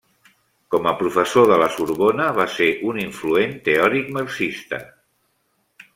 [0.75, 4.85] Com a professor de La Sorbona, va ser un influent teòric marxista.